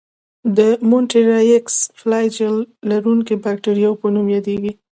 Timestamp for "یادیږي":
4.35-4.71